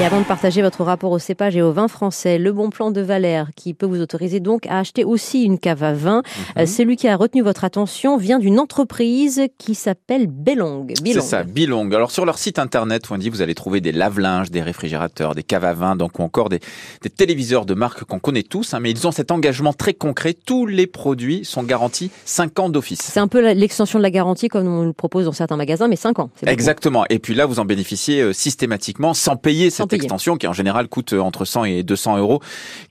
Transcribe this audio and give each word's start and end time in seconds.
Et 0.00 0.04
avant 0.04 0.18
de 0.20 0.24
partager 0.26 0.60
votre 0.60 0.82
rapport 0.82 1.12
au 1.12 1.20
cépage 1.20 1.56
et 1.56 1.62
au 1.62 1.70
vin 1.70 1.86
français, 1.86 2.36
le 2.36 2.52
bon 2.52 2.68
plan 2.68 2.90
de 2.90 3.00
Valère, 3.00 3.50
qui 3.54 3.74
peut 3.74 3.86
vous 3.86 4.00
autoriser 4.00 4.40
donc 4.40 4.66
à 4.66 4.80
acheter 4.80 5.04
aussi 5.04 5.44
une 5.44 5.56
cave 5.56 5.84
à 5.84 5.92
vin, 5.92 6.16
Mhm. 6.56 6.62
euh, 6.62 6.66
celui 6.66 6.96
qui 6.96 7.06
a 7.06 7.16
retenu 7.16 7.42
votre 7.42 7.62
attention 7.62 8.16
vient 8.16 8.40
d'une 8.40 8.58
entreprise 8.58 9.42
qui 9.56 9.76
s'appelle 9.76 10.26
Belong. 10.26 10.88
C'est 11.04 11.20
ça, 11.20 11.44
Bilong. 11.44 11.92
Alors 11.92 12.10
sur 12.10 12.26
leur 12.26 12.38
site 12.38 12.58
internet, 12.58 13.08
Wendy, 13.08 13.28
vous 13.30 13.40
allez 13.40 13.54
trouver 13.54 13.80
des 13.80 13.92
lave-linges, 13.92 14.50
des 14.50 14.62
réfrigérateurs, 14.62 15.36
des 15.36 15.44
caves 15.44 15.64
à 15.64 15.74
vin, 15.74 15.94
donc 15.94 16.18
ou 16.18 16.22
encore 16.22 16.48
des, 16.48 16.58
des 17.02 17.10
téléviseurs 17.10 17.64
de 17.64 17.74
marque 17.74 18.02
qu'on 18.02 18.18
connaît 18.18 18.42
tous, 18.42 18.74
hein, 18.74 18.80
mais 18.80 18.90
ils 18.90 19.06
ont 19.06 19.12
cet 19.12 19.30
engagement 19.30 19.72
très 19.72 19.94
concret. 19.94 20.34
Tous 20.34 20.66
les 20.66 20.88
produits 20.88 21.44
sont 21.44 21.62
garantis 21.62 22.10
5 22.24 22.58
ans 22.58 22.68
d'office. 22.68 23.00
C'est 23.00 23.20
un 23.20 23.28
peu 23.28 23.52
l'extension 23.52 24.00
de 24.00 24.02
la 24.02 24.10
garantie 24.10 24.48
comme 24.48 24.66
on 24.66 24.82
le 24.82 24.92
propose 24.92 25.26
dans 25.26 25.32
certains 25.32 25.56
magasins, 25.56 25.86
mais 25.86 25.94
5 25.96 26.18
ans. 26.18 26.30
Exactement. 26.44 27.04
Et 27.10 27.20
puis 27.20 27.36
là, 27.36 27.46
vous 27.46 27.60
en 27.60 27.64
bénéficiez 27.64 28.20
euh, 28.22 28.32
systématiquement 28.32 29.14
sans 29.14 29.36
payer 29.36 29.70
Sans 29.70 29.83
cette 29.90 30.00
extension 30.02 30.36
qui 30.36 30.46
en 30.46 30.52
général 30.52 30.88
coûte 30.88 31.12
euh, 31.12 31.20
entre 31.20 31.44
100 31.44 31.64
et 31.64 31.82
200 31.82 32.18
euros, 32.18 32.40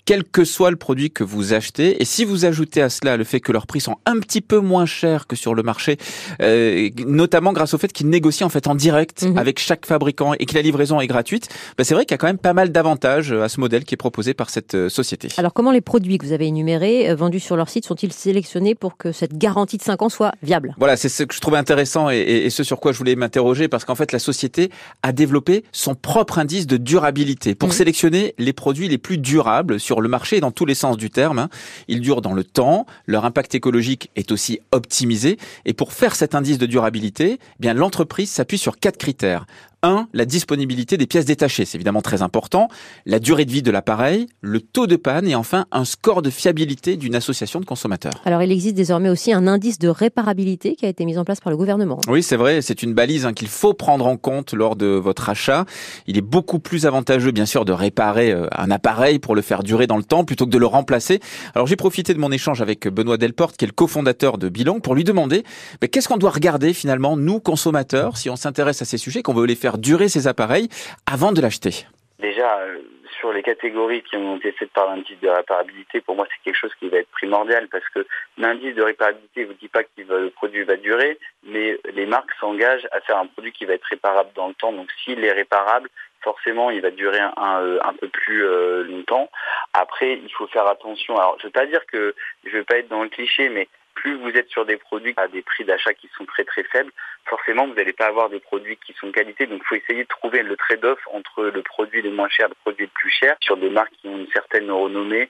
quel 0.05 0.23
que 0.23 0.43
soit 0.45 0.69
le 0.71 0.75
produit 0.77 1.11
que 1.11 1.23
vous 1.23 1.53
achetez. 1.53 2.01
Et 2.01 2.05
si 2.05 2.25
vous 2.25 2.45
ajoutez 2.45 2.81
à 2.81 2.89
cela 2.89 3.17
le 3.17 3.23
fait 3.23 3.39
que 3.39 3.51
leurs 3.51 3.67
prix 3.67 3.81
sont 3.81 3.95
un 4.05 4.19
petit 4.19 4.41
peu 4.41 4.59
moins 4.59 4.85
chers 4.85 5.27
que 5.27 5.35
sur 5.35 5.53
le 5.55 5.63
marché, 5.63 5.97
euh, 6.41 6.89
notamment 7.05 7.53
grâce 7.53 7.73
au 7.73 7.77
fait 7.77 7.91
qu'ils 7.91 8.09
négocient 8.09 8.47
en 8.47 8.49
fait 8.49 8.67
en 8.67 8.75
direct 8.75 9.23
Mhm. 9.23 9.37
avec 9.37 9.59
chaque 9.59 9.85
fabricant 9.85 10.33
et 10.39 10.45
que 10.45 10.55
la 10.55 10.61
livraison 10.61 10.99
est 11.01 11.07
gratuite, 11.07 11.47
bah, 11.77 11.83
c'est 11.83 11.93
vrai 11.93 12.05
qu'il 12.05 12.11
y 12.13 12.15
a 12.15 12.17
quand 12.17 12.27
même 12.27 12.37
pas 12.37 12.53
mal 12.53 12.71
d'avantages 12.71 13.31
euh, 13.31 13.43
à 13.43 13.49
ce 13.49 13.59
modèle 13.59 13.85
qui 13.85 13.93
est 13.93 13.97
proposé 13.97 14.33
par 14.33 14.49
cette 14.49 14.75
euh, 14.75 14.89
société. 14.89 15.29
Alors 15.37 15.53
comment 15.53 15.71
les 15.71 15.81
produits 15.81 16.17
que 16.17 16.25
vous 16.25 16.31
avez 16.33 16.47
énumérés, 16.47 17.13
vendus 17.15 17.39
sur 17.39 17.55
leur 17.55 17.69
site, 17.69 17.85
sont-ils 17.85 18.11
sélectionnés 18.13 18.75
pour 18.75 18.97
que 18.97 19.11
cette 19.11 19.37
garantie 19.37 19.77
de 19.77 19.83
5 19.83 20.01
ans 20.01 20.09
soit 20.09 20.31
viable? 20.41 20.75
Voilà, 20.77 20.97
c'est 20.97 21.09
ce 21.09 21.23
que 21.23 21.33
je 21.33 21.39
trouvais 21.39 21.57
intéressant 21.57 22.09
et, 22.09 22.17
et- 22.17 22.45
et 22.45 22.49
ce 22.49 22.63
sur 22.63 22.79
quoi 22.79 22.91
je 22.91 22.97
voulais 22.97 23.15
m'interroger 23.15 23.67
parce 23.67 23.85
qu'en 23.85 23.95
fait 23.95 24.11
la 24.11 24.19
société 24.19 24.69
a 25.01 25.11
développé 25.11 25.63
son 25.71 25.95
propre 25.95 26.39
indice 26.39 26.67
de 26.67 26.77
durabilité 26.83 27.55
pour 27.55 27.69
Mhm. 27.69 27.75
sélectionner 27.75 28.35
les 28.37 28.53
produits 28.53 28.87
les 28.87 28.97
plus 28.97 29.17
durables 29.17 29.79
sur 29.79 30.01
le 30.01 30.09
marché 30.09 30.39
dans 30.39 30.51
tous 30.51 30.65
les 30.65 30.75
sens 30.75 30.97
du 30.97 31.09
terme. 31.09 31.39
hein. 31.39 31.49
Ils 31.87 32.01
durent 32.01 32.21
dans 32.21 32.33
le 32.33 32.43
temps, 32.43 32.85
leur 33.07 33.25
impact 33.25 33.55
écologique 33.55 34.09
est 34.15 34.31
aussi 34.31 34.59
optimisé 34.71 35.37
et 35.65 35.73
pour 35.73 35.93
faire 35.93 36.15
cet 36.15 36.35
indice 36.35 36.57
de 36.57 36.65
durabilité, 36.65 37.39
eh 37.39 37.39
bien 37.59 37.73
l'entreprise 37.73 38.29
s'appuie 38.29 38.57
sur 38.57 38.77
quatre 38.77 38.97
critères. 38.97 39.45
Un, 39.85 40.07
la 40.13 40.23
disponibilité 40.23 40.95
des 40.95 41.07
pièces 41.07 41.25
détachées, 41.25 41.65
c'est 41.65 41.75
évidemment 41.75 42.01
très 42.01 42.21
important, 42.21 42.69
la 43.05 43.19
durée 43.19 43.43
de 43.43 43.51
vie 43.51 43.61
de 43.61 43.69
l'appareil, 43.69 44.27
le 44.39 44.61
taux 44.61 44.87
de 44.87 44.95
panne 44.95 45.27
et 45.27 45.35
enfin 45.35 45.65
un 45.73 45.83
score 45.83 46.21
de 46.21 46.29
fiabilité 46.29 46.95
d'une 46.95 47.15
association 47.15 47.59
de 47.59 47.65
consommateurs. 47.65 48.13
Alors 48.23 48.41
il 48.41 48.49
existe 48.53 48.75
désormais 48.75 49.09
aussi 49.09 49.33
un 49.33 49.45
indice 49.45 49.79
de 49.79 49.89
réparabilité 49.89 50.75
qui 50.75 50.85
a 50.85 50.87
été 50.87 51.03
mis 51.03 51.17
en 51.17 51.25
place 51.25 51.41
par 51.41 51.51
le 51.51 51.57
gouvernement. 51.57 51.99
Oui, 52.07 52.23
c'est 52.23 52.37
vrai, 52.37 52.61
c'est 52.61 52.81
une 52.81 52.93
balise 52.93 53.25
hein, 53.25 53.33
qu'il 53.33 53.49
faut 53.49 53.73
prendre 53.73 54.07
en 54.07 54.15
compte 54.15 54.53
lors 54.53 54.77
de 54.77 54.87
votre 54.87 55.27
achat. 55.27 55.65
Il 56.07 56.17
est 56.17 56.21
beaucoup 56.21 56.59
plus 56.59 56.85
avantageux, 56.85 57.31
bien 57.31 57.45
sûr, 57.45 57.65
de 57.65 57.73
réparer 57.73 58.31
euh, 58.31 58.47
un 58.57 58.71
appareil 58.71 59.19
pour 59.19 59.35
le 59.35 59.41
faire 59.41 59.63
durer 59.63 59.85
dans 59.85 59.97
le 59.97 60.05
temps 60.05 60.23
plutôt 60.23 60.45
que 60.45 60.51
de 60.51 60.57
le 60.57 60.65
remplacer. 60.65 61.19
Alors 61.55 61.67
j'ai 61.67 61.75
profité 61.75 62.13
de 62.13 62.19
mon 62.19 62.31
échange 62.31 62.61
avec 62.61 62.87
Benoît 62.87 63.17
Delporte, 63.17 63.57
qui 63.57 63.65
est 63.65 63.67
le 63.67 63.73
cofondateur 63.73 64.37
de 64.37 64.47
Bilan, 64.47 64.79
pour 64.79 64.95
lui 64.95 65.03
demander 65.03 65.43
qu'est-ce 65.91 66.07
qu'on 66.07 66.15
doit 66.15 66.31
regarder 66.31 66.71
finalement, 66.71 67.17
nous, 67.17 67.41
consommateurs, 67.41 68.15
si 68.15 68.29
on 68.29 68.37
s'intéresse 68.37 68.81
à 68.81 68.85
ces 68.85 68.97
sujets, 68.97 69.21
qu'on 69.21 69.33
veut 69.33 69.45
les 69.45 69.55
faire 69.55 69.72
durer 69.77 70.09
ces 70.09 70.27
appareils 70.27 70.69
avant 71.05 71.31
de 71.31 71.41
l'acheter. 71.41 71.85
Déjà, 72.19 72.59
euh, 72.59 72.79
sur 73.19 73.33
les 73.33 73.43
catégories 73.43 74.01
qui 74.03 74.15
ont 74.17 74.37
été 74.37 74.51
faites 74.53 74.71
par 74.71 74.87
l'indice 74.87 75.19
de 75.21 75.29
réparabilité, 75.29 76.01
pour 76.01 76.15
moi, 76.15 76.25
c'est 76.29 76.43
quelque 76.43 76.59
chose 76.59 76.73
qui 76.79 76.89
va 76.89 76.97
être 76.97 77.11
primordial 77.11 77.67
parce 77.69 77.87
que 77.89 78.05
l'indice 78.37 78.75
de 78.75 78.81
réparabilité 78.81 79.41
ne 79.41 79.47
vous 79.47 79.53
dit 79.53 79.67
pas 79.67 79.83
que 79.83 79.89
le 79.97 80.29
produit 80.29 80.63
va 80.63 80.75
durer, 80.77 81.17
mais 81.43 81.77
les 81.93 82.05
marques 82.05 82.31
s'engagent 82.39 82.87
à 82.91 83.01
faire 83.01 83.17
un 83.17 83.27
produit 83.27 83.51
qui 83.51 83.65
va 83.65 83.73
être 83.73 83.85
réparable 83.85 84.29
dans 84.35 84.47
le 84.47 84.53
temps. 84.53 84.71
Donc, 84.71 84.89
s'il 85.03 85.23
est 85.23 85.31
réparable, 85.31 85.89
forcément, 86.21 86.69
il 86.69 86.81
va 86.81 86.91
durer 86.91 87.19
un, 87.19 87.31
un 87.35 87.93
peu 87.93 88.07
plus 88.07 88.45
euh, 88.45 88.83
longtemps. 88.83 89.29
Après, 89.73 90.13
il 90.13 90.31
faut 90.31 90.47
faire 90.47 90.67
attention. 90.67 91.17
Alors, 91.17 91.35
je 91.39 91.43
ne 91.43 91.47
veux 91.47 91.51
pas 91.51 91.65
dire 91.65 91.85
que 91.85 92.15
je 92.45 92.51
ne 92.51 92.57
veux 92.57 92.63
pas 92.63 92.77
être 92.77 92.89
dans 92.89 93.03
le 93.03 93.09
cliché, 93.09 93.49
mais 93.49 93.67
plus 93.95 94.15
vous 94.15 94.29
êtes 94.29 94.49
sur 94.49 94.65
des 94.65 94.77
produits 94.77 95.13
à 95.17 95.27
des 95.27 95.41
prix 95.41 95.63
d'achat 95.63 95.93
qui 95.93 96.09
sont 96.17 96.25
très 96.25 96.43
très 96.43 96.63
faibles, 96.63 96.91
forcément 97.25 97.67
vous 97.67 97.73
n'allez 97.73 97.93
pas 97.93 98.07
avoir 98.07 98.29
des 98.29 98.39
produits 98.39 98.77
qui 98.77 98.93
sont 98.93 99.07
de 99.07 99.11
qualité. 99.11 99.45
Donc 99.45 99.61
il 99.63 99.67
faut 99.67 99.75
essayer 99.75 100.03
de 100.03 100.09
trouver 100.09 100.43
le 100.43 100.55
trade-off 100.55 100.99
entre 101.11 101.43
le 101.45 101.61
produit 101.61 102.01
le 102.01 102.11
moins 102.11 102.29
cher 102.29 102.47
et 102.47 102.49
le 102.49 102.55
produit 102.55 102.85
le 102.85 102.91
plus 102.93 103.11
cher 103.11 103.35
sur 103.41 103.57
des 103.57 103.69
marques 103.69 103.93
qui 104.01 104.07
ont 104.07 104.17
une 104.17 104.31
certaine 104.31 104.69
renommée 104.71 105.29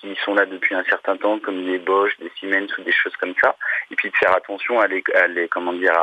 qui 0.00 0.14
sont 0.24 0.34
là 0.34 0.44
depuis 0.44 0.74
un 0.74 0.84
certain 0.84 1.16
temps, 1.16 1.38
comme 1.38 1.64
des 1.64 1.78
Bosch, 1.78 2.16
des 2.18 2.30
Siemens 2.38 2.68
ou 2.78 2.82
des 2.82 2.92
choses 2.92 3.16
comme 3.16 3.34
ça, 3.42 3.56
et 3.90 3.96
puis 3.96 4.10
de 4.10 4.16
faire 4.16 4.36
attention 4.36 4.78
à 4.80 4.86
les, 4.86 5.02
à 5.14 5.26
les 5.26 5.48
comment 5.48 5.72
dire, 5.72 5.94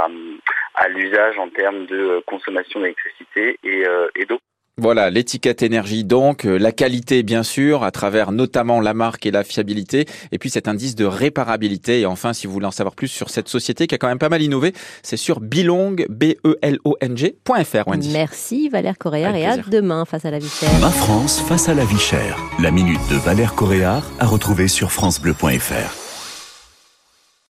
à, 0.76 0.88
l'usage 0.88 1.38
en 1.38 1.50
termes 1.50 1.86
de 1.86 2.24
consommation 2.26 2.80
d'électricité 2.80 3.60
et, 3.64 3.86
euh, 3.88 4.10
et 4.16 4.26
d'eau. 4.26 4.40
Voilà, 4.82 5.12
l'étiquette 5.12 5.62
énergie 5.62 6.04
donc, 6.04 6.46
euh, 6.46 6.58
la 6.58 6.72
qualité 6.72 7.22
bien 7.22 7.44
sûr, 7.44 7.84
à 7.84 7.92
travers 7.92 8.32
notamment 8.32 8.80
la 8.80 8.96
marque 8.96 9.28
et 9.28 9.32
la 9.32 9.44
fiabilité, 9.44 10.08
et 10.32 10.40
puis 10.40 10.50
cet 10.50 10.68
indice 10.68 10.96
de 10.96 11.06
réparabilité. 11.06 12.00
Et 12.00 12.08
enfin, 12.08 12.34
si 12.34 12.48
vous 12.48 12.54
voulez 12.54 12.66
en 12.66 12.72
savoir 12.72 12.96
plus 12.96 13.08
sur 13.08 13.30
cette 13.30 13.48
société 13.48 13.86
qui 13.86 13.94
a 13.94 14.00
quand 14.00 14.08
même 14.08 14.18
pas 14.18 14.30
mal 14.30 14.42
innové, 14.42 14.74
c'est 15.04 15.18
sur 15.18 15.40
bilong, 15.40 15.98
b 16.10 16.34
e 16.44 16.58
l 16.64 16.80
o 16.84 16.98
n 17.00 17.16
g.fr, 17.16 17.88
Wendy. 17.88 18.10
Merci 18.12 18.70
Valère 18.70 18.98
Coréard 18.98 19.36
et 19.36 19.46
à 19.46 19.58
demain 19.58 20.04
face 20.06 20.26
à 20.26 20.32
la 20.32 20.40
vie 20.40 20.50
chère. 20.50 20.74
Ma 20.80 20.90
France 20.90 21.40
face 21.42 21.70
à 21.70 21.76
la 21.76 21.86
vie 21.86 22.00
chère. 22.00 22.40
La 22.60 22.72
minute 22.72 23.08
de 23.12 23.18
Valère 23.18 23.54
Coréard 23.54 24.10
à 24.18 24.26
retrouver 24.26 24.68
sur 24.68 24.92
francebleu.fr. 24.92 26.01